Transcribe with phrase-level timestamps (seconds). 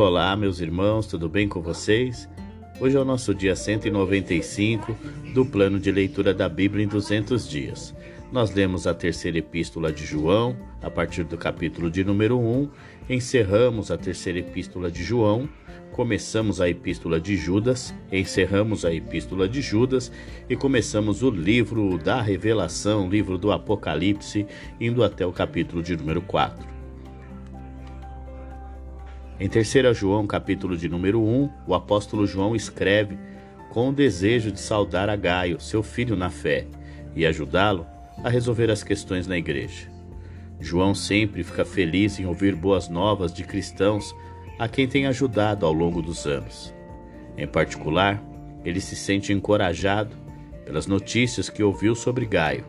[0.00, 2.26] Olá, meus irmãos, tudo bem com vocês?
[2.80, 4.96] Hoje é o nosso dia 195
[5.34, 7.94] do plano de leitura da Bíblia em 200 dias.
[8.32, 12.70] Nós lemos a terceira epístola de João, a partir do capítulo de número 1,
[13.10, 15.46] encerramos a terceira epístola de João,
[15.92, 20.10] começamos a epístola de Judas, encerramos a epístola de Judas
[20.48, 24.46] e começamos o livro da Revelação, livro do Apocalipse,
[24.80, 26.79] indo até o capítulo de número 4.
[29.40, 33.18] Em 3 João, capítulo de número 1, o apóstolo João escreve
[33.70, 36.66] com o desejo de saudar a Gaio, seu filho na fé,
[37.16, 37.86] e ajudá-lo
[38.22, 39.88] a resolver as questões na igreja.
[40.60, 44.14] João sempre fica feliz em ouvir boas novas de cristãos
[44.58, 46.74] a quem tem ajudado ao longo dos anos.
[47.34, 48.22] Em particular,
[48.62, 50.14] ele se sente encorajado
[50.66, 52.66] pelas notícias que ouviu sobre Gaio,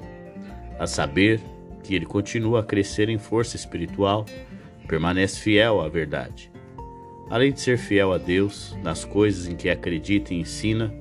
[0.79, 1.41] a saber
[1.83, 4.25] que ele continua a crescer em força espiritual,
[4.87, 6.50] permanece fiel à verdade
[7.31, 10.93] Além de ser fiel a Deus nas coisas em que acredita e ensina,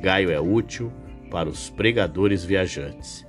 [0.00, 0.92] Gaio é útil
[1.30, 3.24] para os pregadores viajantes.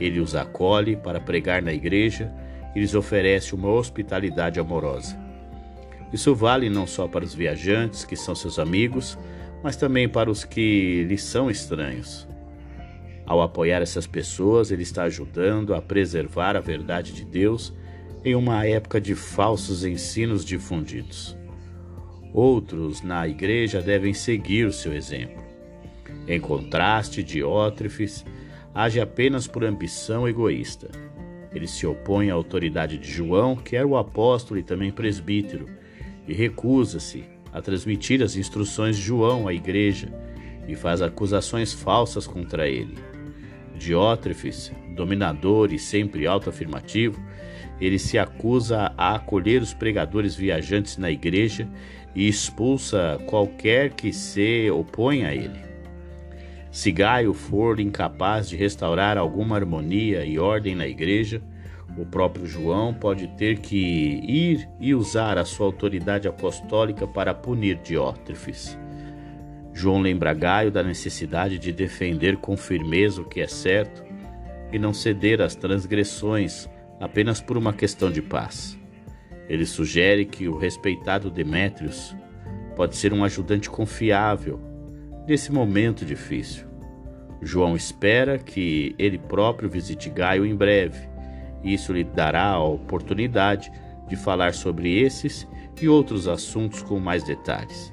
[0.00, 2.32] Ele os acolhe para pregar na igreja
[2.74, 5.16] e lhes oferece uma hospitalidade amorosa.
[6.12, 9.16] Isso vale não só para os viajantes, que são seus amigos,
[9.62, 12.26] mas também para os que lhes são estranhos.
[13.24, 17.72] Ao apoiar essas pessoas, ele está ajudando a preservar a verdade de Deus
[18.24, 21.40] em uma época de falsos ensinos difundidos.
[22.32, 25.42] Outros na igreja devem seguir seu exemplo.
[26.26, 28.24] Em contraste, Diótrefes
[28.74, 30.90] age apenas por ambição egoísta.
[31.54, 35.66] Ele se opõe à autoridade de João, que era o apóstolo e também presbítero,
[36.26, 40.08] e recusa-se a transmitir as instruções de João à igreja
[40.66, 42.96] e faz acusações falsas contra ele.
[43.76, 47.20] Diótrefes, dominador e sempre autoafirmativo,
[47.82, 51.66] ele se acusa a acolher os pregadores viajantes na igreja
[52.14, 55.60] e expulsa qualquer que se oponha a ele.
[56.70, 61.42] Se Gaio for incapaz de restaurar alguma harmonia e ordem na igreja,
[61.98, 67.80] o próprio João pode ter que ir e usar a sua autoridade apostólica para punir
[67.82, 68.78] Diótrefes.
[69.74, 74.04] João lembra Gaio da necessidade de defender com firmeza o que é certo
[74.72, 76.68] e não ceder às transgressões
[77.02, 78.78] apenas por uma questão de paz.
[79.48, 82.14] Ele sugere que o respeitado Demétrios
[82.76, 84.60] pode ser um ajudante confiável
[85.26, 86.64] nesse momento difícil.
[87.42, 91.08] João espera que ele próprio visite Gaio em breve.
[91.64, 93.72] Isso lhe dará a oportunidade
[94.08, 95.44] de falar sobre esses
[95.80, 97.92] e outros assuntos com mais detalhes.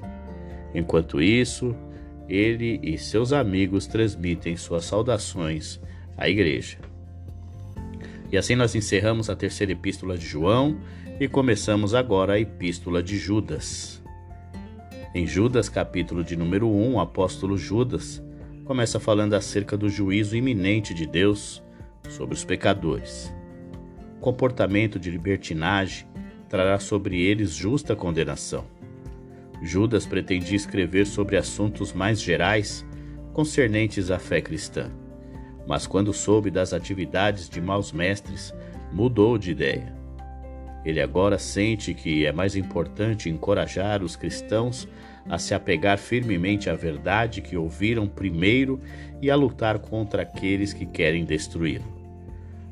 [0.72, 1.74] Enquanto isso,
[2.28, 5.80] ele e seus amigos transmitem suas saudações
[6.16, 6.89] à igreja.
[8.32, 10.78] E assim nós encerramos a terceira epístola de João
[11.18, 14.00] e começamos agora a epístola de Judas.
[15.12, 18.22] Em Judas, capítulo de número 1, o apóstolo Judas
[18.64, 21.60] começa falando acerca do juízo iminente de Deus
[22.08, 23.34] sobre os pecadores.
[24.18, 26.06] O comportamento de libertinagem
[26.48, 28.64] trará sobre eles justa condenação.
[29.60, 32.86] Judas pretendia escrever sobre assuntos mais gerais
[33.32, 34.88] concernentes à fé cristã
[35.70, 38.52] mas quando soube das atividades de maus mestres,
[38.92, 39.94] mudou de ideia.
[40.84, 44.88] Ele agora sente que é mais importante encorajar os cristãos
[45.28, 48.80] a se apegar firmemente à verdade que ouviram primeiro
[49.22, 51.86] e a lutar contra aqueles que querem destruí-lo.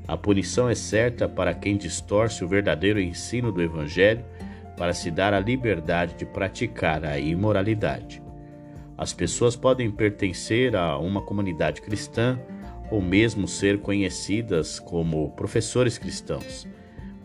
[0.08, 4.24] A punição é certa para quem distorce o verdadeiro ensino do Evangelho
[4.76, 8.20] para se dar a liberdade de praticar a imoralidade.
[8.96, 12.36] As pessoas podem pertencer a uma comunidade cristã
[12.90, 16.66] ou mesmo ser conhecidas como professores cristãos,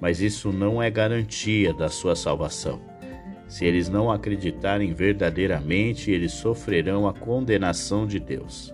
[0.01, 2.81] mas isso não é garantia da sua salvação.
[3.47, 8.73] Se eles não acreditarem verdadeiramente, eles sofrerão a condenação de Deus.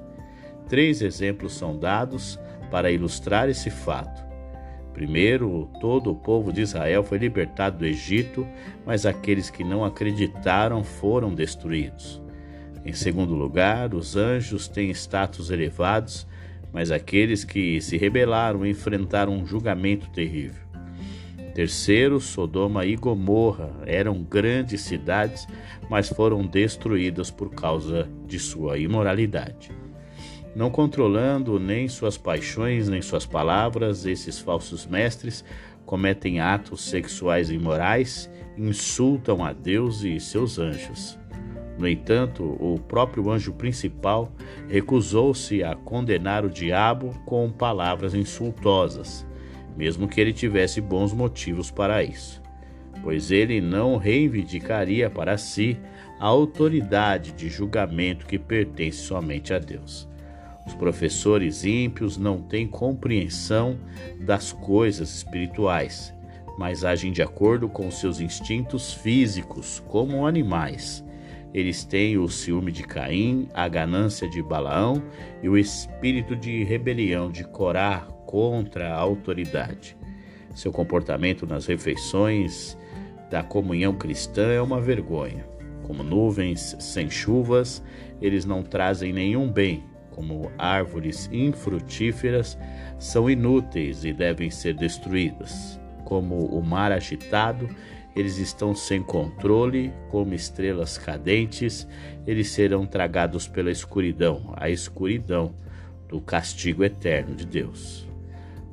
[0.67, 2.39] Três exemplos são dados
[2.71, 4.23] para ilustrar esse fato.
[4.93, 8.47] Primeiro, todo o povo de Israel foi libertado do Egito,
[8.85, 12.21] mas aqueles que não acreditaram foram destruídos.
[12.85, 16.27] Em segundo lugar, os anjos têm status elevados
[16.71, 20.69] mas aqueles que se rebelaram enfrentaram um julgamento terrível.
[21.53, 25.47] Terceiro, Sodoma e Gomorra eram grandes cidades,
[25.89, 29.71] mas foram destruídas por causa de sua imoralidade.
[30.55, 35.43] Não controlando nem suas paixões nem suas palavras, esses falsos mestres
[35.85, 41.18] cometem atos sexuais imorais, insultam a Deus e seus anjos.
[41.79, 44.29] No entanto, o próprio anjo principal
[44.67, 49.25] recusou-se a condenar o diabo com palavras insultosas,
[49.77, 52.41] mesmo que ele tivesse bons motivos para isso.
[53.01, 55.77] pois ele não reivindicaria para si
[56.19, 60.07] a autoridade de julgamento que pertence somente a Deus.
[60.67, 63.77] Os professores ímpios não têm compreensão
[64.19, 66.13] das coisas espirituais,
[66.57, 71.03] mas agem de acordo com seus instintos físicos, como animais.
[71.53, 75.01] Eles têm o ciúme de Caim, a ganância de Balaão
[75.41, 79.97] e o espírito de rebelião de Corá contra a autoridade.
[80.53, 82.77] Seu comportamento nas refeições
[83.29, 85.47] da comunhão cristã é uma vergonha.
[85.83, 87.83] Como nuvens sem chuvas,
[88.21, 89.83] eles não trazem nenhum bem.
[90.11, 92.57] Como árvores infrutíferas,
[92.99, 95.79] são inúteis e devem ser destruídas.
[96.03, 97.69] Como o mar agitado,
[98.15, 101.87] eles estão sem controle, como estrelas cadentes,
[102.25, 105.53] eles serão tragados pela escuridão, a escuridão
[106.07, 108.07] do castigo eterno de Deus.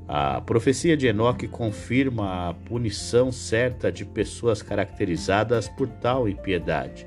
[0.08, 7.06] A profecia de Enoque confirma a punição certa de pessoas caracterizadas por tal impiedade.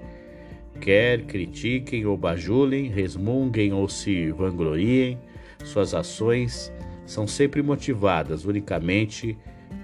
[0.82, 5.18] Quer critiquem ou bajulem, resmunguem ou se vangloriem,
[5.64, 6.72] suas ações
[7.06, 9.38] são sempre motivadas unicamente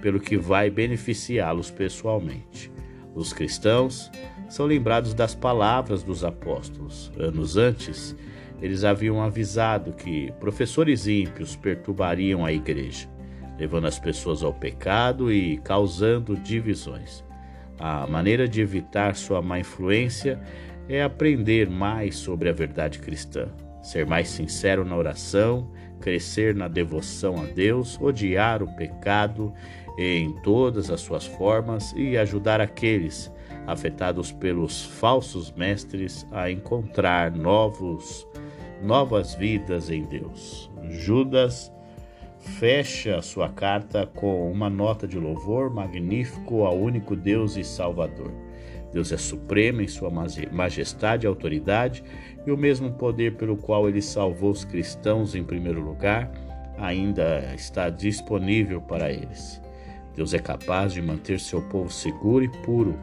[0.06, 2.70] pelo que vai beneficiá-los pessoalmente.
[3.12, 4.08] Os cristãos
[4.48, 7.10] são lembrados das palavras dos apóstolos.
[7.18, 8.14] Anos antes,
[8.62, 13.08] eles haviam avisado que professores ímpios perturbariam a igreja,
[13.58, 17.24] levando as pessoas ao pecado e causando divisões.
[17.76, 20.40] A maneira de evitar sua má influência
[20.88, 23.48] é aprender mais sobre a verdade cristã,
[23.82, 25.68] ser mais sincero na oração,
[26.00, 29.52] crescer na devoção a Deus, odiar o pecado
[29.98, 33.32] em todas as suas formas e ajudar aqueles
[33.66, 38.26] afetados pelos falsos mestres a encontrar novos
[38.82, 40.70] novas vidas em Deus.
[40.90, 41.72] Judas
[42.38, 48.32] fecha sua carta com uma nota de louvor magnífico ao único Deus e Salvador.
[48.92, 50.10] Deus é supremo em sua
[50.52, 52.04] majestade e autoridade,
[52.46, 56.30] e o mesmo poder pelo qual ele salvou os cristãos em primeiro lugar
[56.78, 59.60] ainda está disponível para eles.
[60.16, 62.98] Deus é capaz de manter seu povo seguro e puro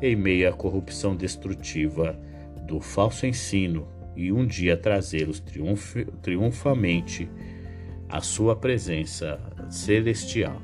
[0.00, 2.18] em meio à corrupção destrutiva
[2.66, 3.86] do falso ensino
[4.16, 7.28] e um dia trazê-los triunf triunfamente
[8.08, 9.38] à sua presença
[9.68, 10.60] celestial.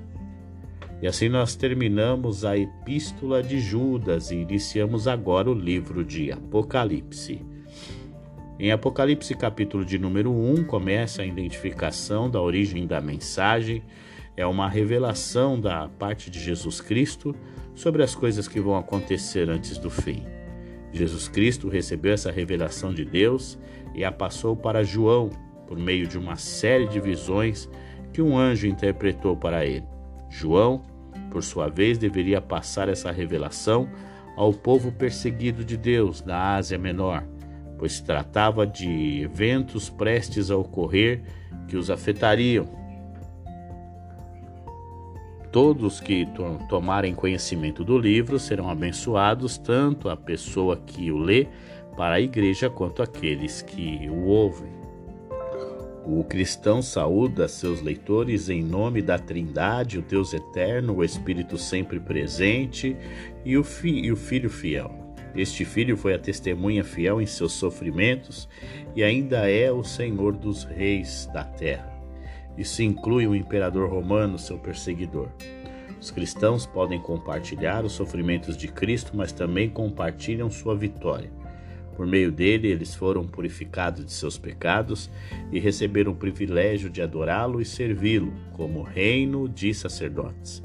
[1.02, 7.44] E assim nós terminamos a epístola de Judas e iniciamos agora o livro de Apocalipse.
[8.58, 13.82] Em Apocalipse, capítulo de número 1, começa a identificação da origem da mensagem,
[14.36, 17.34] é uma revelação da parte de Jesus Cristo
[17.74, 20.24] sobre as coisas que vão acontecer antes do fim.
[20.92, 23.58] Jesus Cristo recebeu essa revelação de Deus
[23.94, 25.30] e a passou para João
[25.66, 27.68] por meio de uma série de visões
[28.12, 29.86] que um anjo interpretou para ele.
[30.28, 30.82] João,
[31.30, 33.88] por sua vez, deveria passar essa revelação
[34.36, 37.24] ao povo perseguido de Deus na Ásia Menor,
[37.78, 41.22] pois se tratava de eventos prestes a ocorrer
[41.68, 42.81] que os afetariam
[45.52, 46.26] Todos que
[46.66, 51.46] tomarem conhecimento do livro serão abençoados, tanto a pessoa que o lê
[51.94, 54.72] para a igreja quanto aqueles que o ouvem.
[56.06, 62.00] O cristão saúda seus leitores em nome da Trindade, o Deus eterno, o Espírito sempre
[62.00, 62.96] presente
[63.44, 64.90] e o, fi e o Filho fiel.
[65.34, 68.48] Este filho foi a testemunha fiel em seus sofrimentos
[68.96, 71.91] e ainda é o Senhor dos reis da terra.
[72.56, 75.28] Isso inclui o imperador romano, seu perseguidor.
[76.00, 81.30] Os cristãos podem compartilhar os sofrimentos de Cristo, mas também compartilham sua vitória.
[81.94, 85.10] Por meio dele, eles foram purificados de seus pecados
[85.52, 90.62] e receberam o privilégio de adorá-lo e servi-lo como reino de sacerdotes.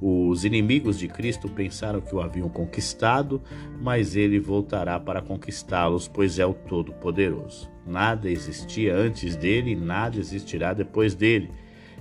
[0.00, 3.42] Os inimigos de Cristo pensaram que o haviam conquistado,
[3.80, 7.68] mas ele voltará para conquistá-los, pois é o Todo-Poderoso.
[7.88, 11.50] Nada existia antes dele e nada existirá depois dele,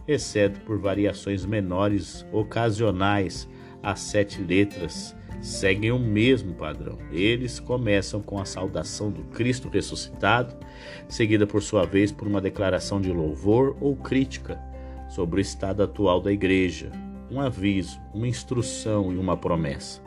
[0.06, 3.48] exceto por variações menores ocasionais.
[3.82, 6.98] As sete letras seguem o mesmo padrão.
[7.10, 10.58] Eles começam com a saudação do Cristo ressuscitado,
[11.08, 14.60] seguida por sua vez por uma declaração de louvor ou crítica
[15.08, 16.92] sobre o estado atual da igreja,
[17.32, 20.02] um aviso, uma instrução e uma promessa.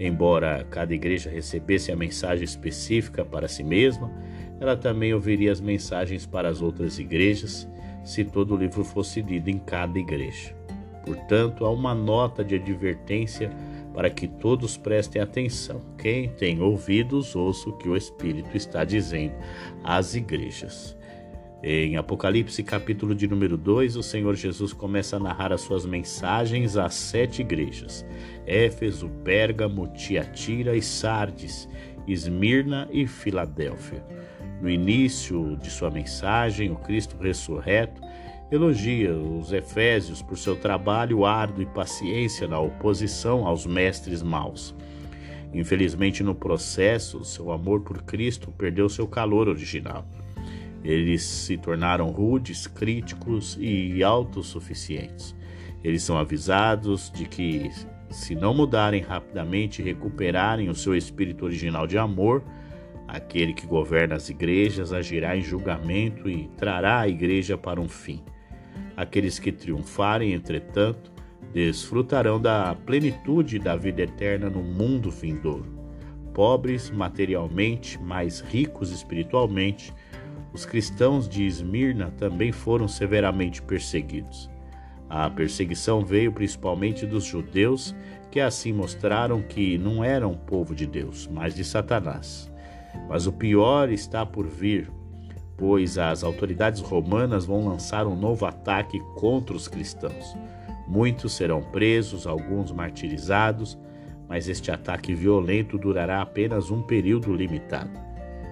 [0.00, 4.10] Embora cada igreja recebesse a mensagem específica para si mesma,
[4.60, 7.68] ela também ouviria as mensagens para as outras igrejas
[8.04, 10.54] se todo o livro fosse lido em cada igreja.
[11.04, 13.50] Portanto, há uma nota de advertência
[13.94, 15.80] para que todos prestem atenção.
[15.96, 19.34] Quem tem ouvidos, ouça o que o Espírito está dizendo
[19.82, 20.96] às igrejas.
[21.62, 26.76] Em Apocalipse, capítulo de número 2, o Senhor Jesus começa a narrar as suas mensagens
[26.76, 28.04] às sete igrejas:
[28.46, 31.66] Éfeso, Pérgamo, Tiatira e Sardes,
[32.06, 34.04] Esmirna e Filadélfia.
[34.64, 38.00] No início de sua mensagem, o Cristo ressurreto
[38.50, 44.74] elogia os Efésios por seu trabalho árduo e paciência na oposição aos mestres maus.
[45.52, 50.06] Infelizmente, no processo, seu amor por Cristo perdeu seu calor original.
[50.82, 55.36] Eles se tornaram rudes, críticos e autossuficientes.
[55.84, 57.70] Eles são avisados de que,
[58.08, 62.42] se não mudarem rapidamente e recuperarem o seu espírito original de amor,
[63.06, 68.22] aquele que governa as igrejas agirá em julgamento e trará a igreja para um fim.
[68.96, 71.12] Aqueles que triunfarem, entretanto,
[71.52, 75.72] desfrutarão da plenitude da vida eterna no mundo vindouro.
[76.32, 79.92] Pobres materialmente, mas ricos espiritualmente,
[80.52, 84.50] os cristãos de Esmirna também foram severamente perseguidos.
[85.08, 87.94] A perseguição veio principalmente dos judeus,
[88.30, 92.52] que assim mostraram que não eram povo de Deus, mas de Satanás.
[93.08, 94.90] Mas o pior está por vir,
[95.56, 100.36] pois as autoridades romanas vão lançar um novo ataque contra os cristãos.
[100.86, 103.78] Muitos serão presos, alguns martirizados,
[104.28, 107.90] mas este ataque violento durará apenas um período limitado.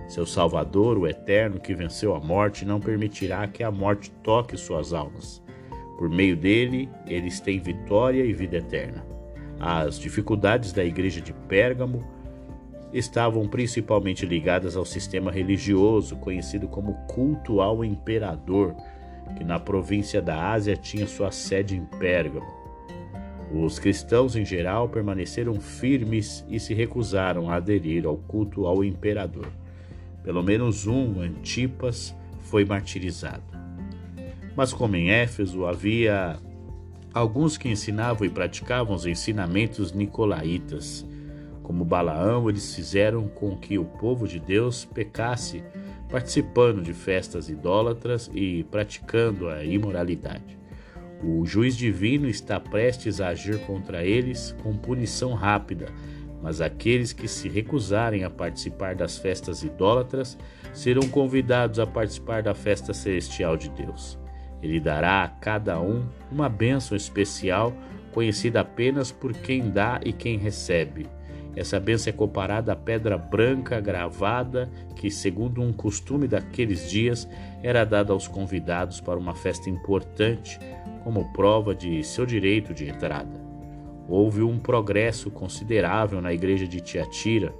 [0.08, 4.92] Seu Salvador, o Eterno, que venceu a morte, não permitirá que a morte toque suas
[4.92, 5.42] almas.
[5.98, 9.06] Por meio dele, eles têm vitória e vida eterna.
[9.58, 12.02] As dificuldades da igreja de Pérgamo
[12.92, 18.74] estavam principalmente ligadas ao sistema religioso conhecido como culto ao imperador,
[19.36, 22.46] que na província da Ásia tinha sua sede em Pérgamo.
[23.52, 29.46] Os cristãos em geral permaneceram firmes e se recusaram a aderir ao culto ao imperador.
[30.22, 33.42] Pelo menos um, Antipas, foi martirizado.
[34.56, 36.38] Mas como em Éfeso havia
[37.12, 41.06] alguns que ensinavam e praticavam os ensinamentos nicolaítas,
[41.62, 45.62] como Balaão, eles fizeram com que o povo de Deus pecasse,
[46.10, 50.58] participando de festas idólatras e praticando a imoralidade.
[51.22, 55.86] O juiz divino está prestes a agir contra eles com punição rápida
[56.42, 60.36] mas aqueles que se recusarem a participar das festas idólatras
[60.74, 64.18] serão convidados a participar da festa celestial de Deus.
[64.60, 67.72] Ele dará a cada um uma bênção especial,
[68.12, 71.06] conhecida apenas por quem dá e quem recebe.
[71.54, 77.28] Essa bênção é comparada à pedra branca gravada que, segundo um costume daqueles dias,
[77.62, 80.58] era dada aos convidados para uma festa importante,
[81.04, 83.40] como prova de seu direito de entrada.
[84.08, 87.54] Houve um progresso considerável na igreja de Tiatira.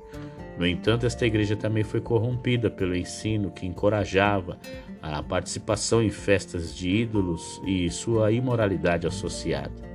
[0.59, 4.59] No entanto, esta igreja também foi corrompida pelo ensino que encorajava
[5.03, 9.92] a participação em festas de ídolos e sua imoralidade associada.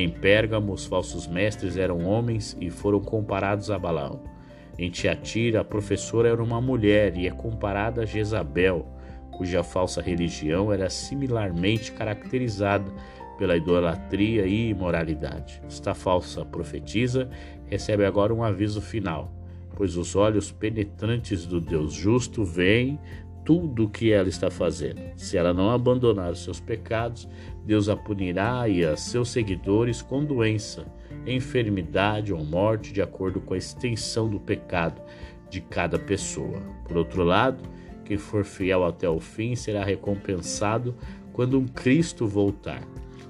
[0.00, 4.22] Em Pérgamo, os falsos mestres eram homens e foram comparados a Balaão.
[4.78, 8.86] Em Tiatira, a professora era uma mulher e é comparada a Jezabel,
[9.32, 12.88] cuja falsa religião era similarmente caracterizada
[13.38, 15.60] pela idolatria e imoralidade.
[15.66, 17.28] Esta falsa profetisa
[17.66, 19.32] recebe agora um aviso final,
[19.74, 23.00] pois os olhos penetrantes do Deus justo veem
[23.48, 25.00] tudo o que ela está fazendo.
[25.16, 27.26] Se ela não abandonar os seus pecados,
[27.68, 30.86] Deus a punirá e a seus seguidores com doença,
[31.26, 35.02] enfermidade ou morte, de acordo com a extensão do pecado
[35.50, 36.62] de cada pessoa.
[36.86, 37.62] Por outro lado,
[38.06, 40.96] quem for fiel até o fim será recompensado
[41.34, 42.82] quando um Cristo voltar.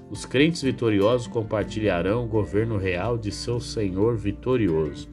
[0.08, 5.08] Os crentes vitoriosos compartilharão o governo real de seu Senhor vitorioso.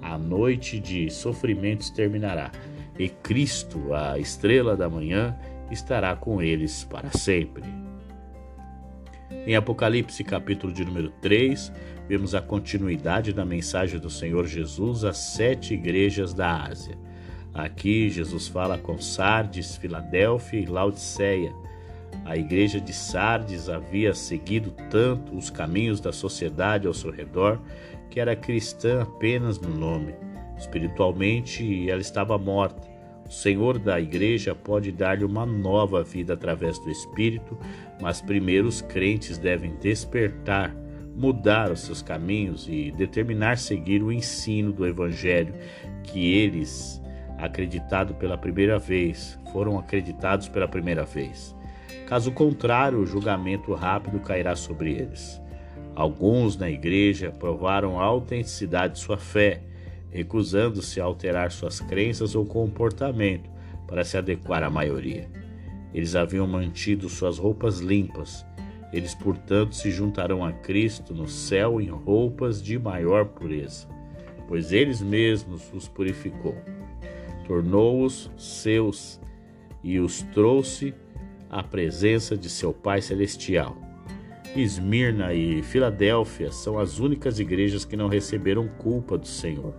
[0.00, 2.52] A noite de sofrimentos terminará,
[2.96, 5.36] e Cristo, a estrela da manhã,
[5.68, 7.87] estará com eles para sempre.
[9.48, 11.72] Em Apocalipse, capítulo de número 3,
[12.06, 16.98] vemos a continuidade da mensagem do Senhor Jesus às sete igrejas da Ásia.
[17.54, 21.50] Aqui, Jesus fala com Sardes, Filadélfia e Laodiceia
[22.24, 27.58] a igreja de Sardes havia seguido tanto os caminhos da sociedade ao seu redor
[28.10, 30.14] que era cristã apenas no nome.
[30.56, 32.97] Espiritualmente, ela estava morta.
[33.28, 37.58] O Senhor da igreja pode dar-lhe uma nova vida através do Espírito,
[38.00, 40.74] mas primeiro os crentes devem despertar,
[41.14, 45.54] mudar os seus caminhos e determinar seguir o ensino do Evangelho
[46.04, 47.02] que eles,
[47.36, 51.54] acreditado pela primeira vez, foram acreditados pela primeira vez.
[52.06, 55.38] Caso contrário, o julgamento rápido cairá sobre eles.
[55.94, 59.60] Alguns na igreja provaram a autenticidade de sua fé,
[60.10, 63.50] recusando-se a alterar suas crenças ou comportamento
[63.86, 65.28] para se adequar à maioria.
[65.92, 68.44] Eles haviam mantido suas roupas limpas.
[68.92, 73.86] Eles, portanto, se juntarão a Cristo no céu em roupas de maior pureza,
[74.46, 76.56] pois eles mesmos os purificou.
[77.46, 79.20] Tornou-os seus
[79.82, 80.94] e os trouxe
[81.50, 83.76] à presença de seu Pai Celestial.
[84.56, 89.74] Esmirna e Filadélfia são as únicas igrejas que não receberam culpa do Senhor,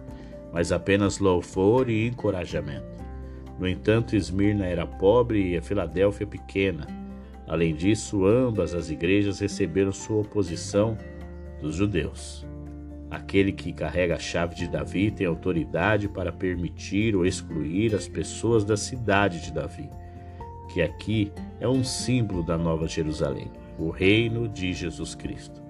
[0.52, 3.00] mas apenas louvor e encorajamento.
[3.60, 6.88] No entanto, Esmirna era pobre e a Filadélfia pequena.
[7.48, 10.98] Além disso, ambas as igrejas receberam sua oposição
[11.62, 12.48] dos judeus.
[13.12, 18.64] Aquele que carrega a chave de Davi tem autoridade para permitir ou excluir as pessoas
[18.64, 19.90] da cidade de Davi,
[20.72, 25.69] que aqui é um símbolo da Nova Jerusalém, o reino de Jesus Cristo.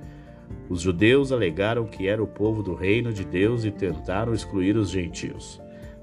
[0.70, 4.89] Os judeus alegaram que era o povo do reino de Deus e tentaram excluir os
[4.89, 5.62] gentios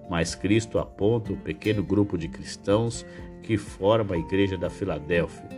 [0.08, 3.04] mas Cristo aponta o pequeno grupo de cristãos
[3.42, 5.48] que forma a igreja da Filadélfia.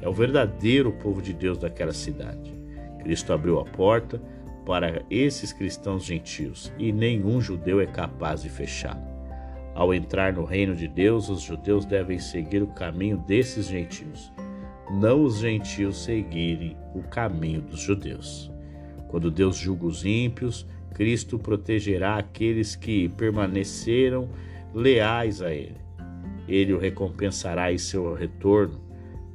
[0.00, 2.56] É o verdadeiro povo de Deus daquela cidade.
[3.02, 4.20] Cristo abriu a porta
[4.64, 9.08] para esses cristãos gentios e nenhum judeu é capaz de fechá-la.
[9.74, 14.32] Ao entrar no reino de Deus, os judeus devem seguir o caminho desses gentios,
[14.90, 18.50] não os gentios seguirem o caminho dos judeus.
[19.08, 24.28] Quando Deus julga os ímpios, Cristo protegerá aqueles que permaneceram
[24.74, 25.76] leais a Ele.
[26.48, 28.80] Ele o recompensará em seu retorno.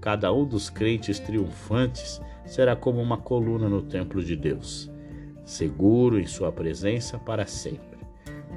[0.02, 4.92] Cada um dos crentes triunfantes será como uma coluna no templo de Deus,
[5.46, 8.00] seguro em sua presença para sempre.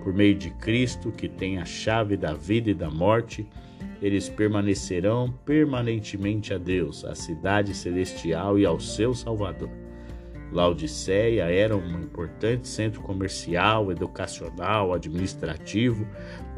[0.03, 3.47] Por meio de Cristo, que tem a chave da vida e da morte,
[4.01, 9.71] eles permanecerão permanentemente a Deus, à cidade celestial e ao seu Salvador.
[10.53, 16.07] Laodiceia era um importante centro comercial, educacional, administrativo,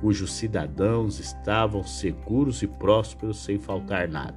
[0.00, 4.36] cujos cidadãos estavam seguros e prósperos sem faltar nada.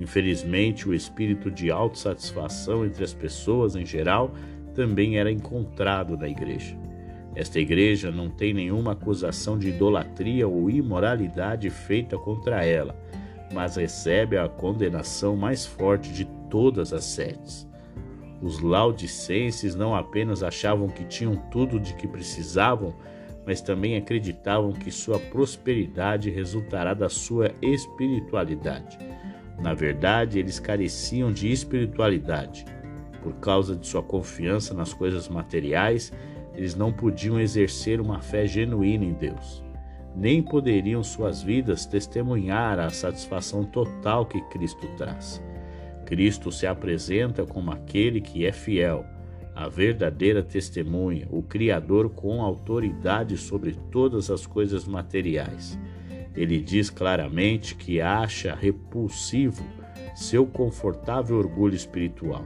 [0.00, 4.32] Infelizmente, o espírito de autossatisfação entre as pessoas em geral
[4.74, 6.76] também era encontrado na igreja.
[7.34, 12.94] Esta igreja não tem nenhuma acusação de idolatria ou imoralidade feita contra ela,
[13.52, 17.66] mas recebe a condenação mais forte de todas as setes.
[18.42, 22.94] Os laudicenses não apenas achavam que tinham tudo de que precisavam,
[23.46, 28.98] mas também acreditavam que sua prosperidade resultará da sua espiritualidade.
[29.60, 32.64] Na verdade, eles careciam de espiritualidade.
[33.22, 36.12] Por causa de sua confiança nas coisas materiais,
[36.54, 39.64] eles não podiam exercer uma fé genuína em Deus.
[40.14, 45.42] Nem poderiam suas vidas testemunhar a satisfação total que Cristo traz.
[46.04, 49.06] Cristo se apresenta como aquele que é fiel,
[49.54, 55.78] a verdadeira testemunha, o Criador com autoridade sobre todas as coisas materiais.
[56.34, 59.64] Ele diz claramente que acha repulsivo
[60.14, 62.44] seu confortável orgulho espiritual.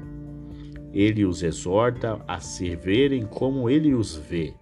[0.96, 4.54] Ele os exorta a se verem como ele os vê,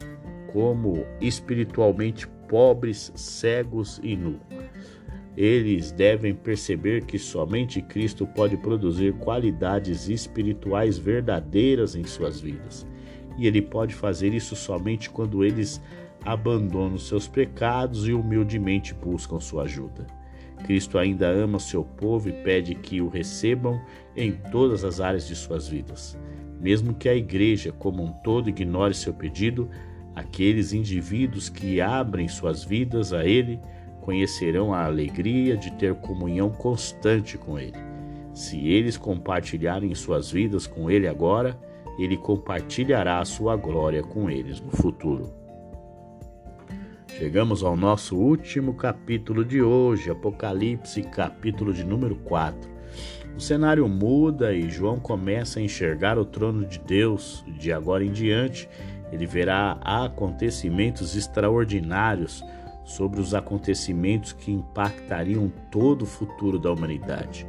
[0.53, 4.41] como espiritualmente pobres, cegos e nus
[5.37, 12.87] eles devem perceber que somente Cristo pode produzir qualidades espirituais verdadeiras em suas vidas.
[13.37, 15.83] E ele pode fazer isso somente quando eles
[16.25, 20.07] abandonam seus pecados e humildemente buscam sua ajuda.
[20.65, 23.81] Cristo ainda ama seu povo e pede que o recebam
[24.17, 26.19] em todas as áreas de suas vidas.
[26.61, 29.69] Mesmo que a igreja como um todo ignore seu pedido,
[30.15, 33.61] aqueles indivíduos que abrem suas vidas a ele
[34.05, 37.79] conhecerão a alegria de ter comunhão constante com Ele.
[38.35, 41.59] Se eles compartilharem suas vidas com Ele agora,
[41.99, 45.44] Ele compartilhará a sua glória com eles no futuro.
[47.17, 52.69] Chegamos ao nosso último capítulo de hoje, Apocalipse, capítulo de número 4.
[53.37, 57.45] O cenário muda e João começa a enxergar o trono de Deus.
[57.57, 58.69] De agora em diante,
[59.13, 62.43] ele verá acontecimentos extraordinários
[62.85, 67.47] sobre os acontecimentos que impactariam todo o futuro da humanidade.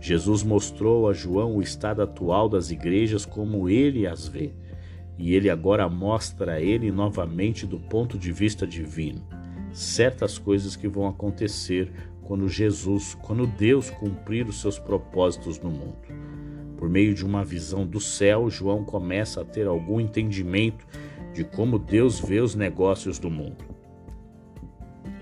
[0.00, 4.54] Jesus mostrou a João o estado atual das igrejas como ele as vê,
[5.18, 9.22] e ele agora mostra a ele novamente do ponto de vista divino
[9.74, 15.98] certas coisas que vão acontecer quando Jesus, quando Deus cumprir os seus propósitos no mundo.
[16.78, 20.86] Por meio de uma visão do céu, João começa a ter algum entendimento
[21.34, 23.64] de como Deus vê os negócios do mundo.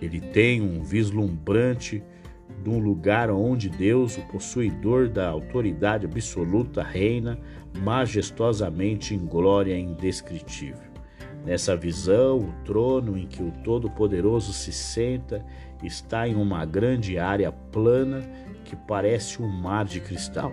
[0.01, 2.03] Ele tem um vislumbrante
[2.62, 7.38] de um lugar onde Deus, o possuidor da autoridade absoluta, reina
[7.83, 10.92] majestosamente em glória indescritível.
[11.44, 15.44] Nessa visão, o trono em que o Todo-Poderoso se senta
[15.83, 18.22] está em uma grande área plana
[18.64, 20.53] que parece um mar de cristal.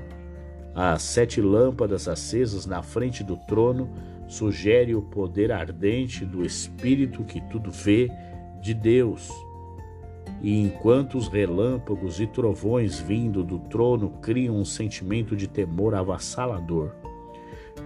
[0.73, 3.89] As sete lâmpadas acesas na frente do trono
[4.27, 8.09] sugere o poder ardente do Espírito que tudo vê
[8.61, 9.29] de Deus.
[10.41, 16.91] E enquanto os relâmpagos e trovões vindo do trono criam um sentimento de temor avassalador,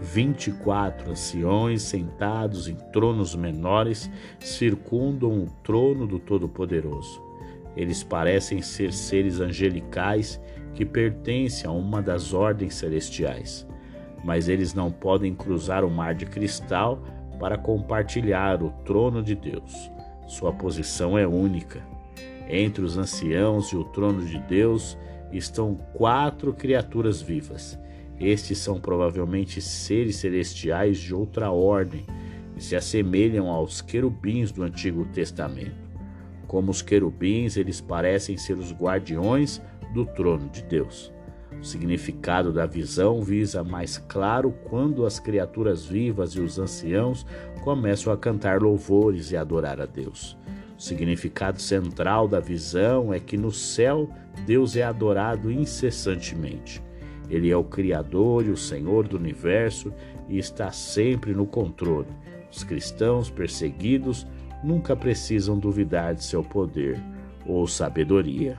[0.02, 7.22] 24 anciões sentados em tronos menores circundam o trono do Todo-Poderoso.
[7.76, 10.40] Eles parecem ser seres angelicais
[10.74, 13.68] que pertencem a uma das ordens celestiais,
[14.24, 17.02] mas eles não podem cruzar o mar de cristal
[17.40, 19.92] para compartilhar o trono de Deus.
[20.28, 21.93] Sua posição é única.
[22.50, 24.98] Entre os anciãos e o trono de Deus
[25.32, 27.80] estão quatro criaturas vivas
[28.20, 32.06] estes são provavelmente seres celestiais de outra ordem
[32.56, 35.84] e se assemelham aos querubins do Antigo Testamento.
[36.48, 39.62] Como os querubins, eles parecem ser os guardiões
[39.94, 41.12] do trono de Deus.
[41.60, 47.26] O significado da visão visa mais claro quando as criaturas vivas e os anciãos
[47.64, 50.38] começam a cantar louvores e adorar a Deus.
[50.84, 54.10] Significado central da visão é que no céu
[54.46, 56.84] Deus é adorado incessantemente.
[57.30, 59.94] Ele é o Criador e o Senhor do universo
[60.28, 62.10] e está sempre no controle.
[62.52, 64.28] Os cristãos perseguidos
[64.62, 67.02] nunca precisam duvidar de seu poder
[67.46, 68.58] ou sabedoria.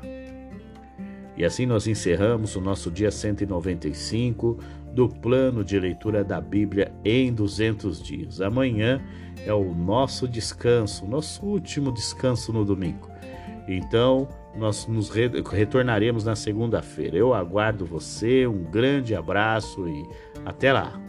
[1.37, 4.59] E assim nós encerramos o nosso dia 195
[4.95, 8.41] do plano de leitura da Bíblia em 200 dias.
[8.41, 9.03] Amanhã
[9.45, 13.11] é o nosso descanso, nosso último descanso no domingo.
[13.67, 17.17] Então, nós nos retornaremos na segunda-feira.
[17.17, 20.09] Eu aguardo você, um grande abraço e
[20.45, 21.04] até lá!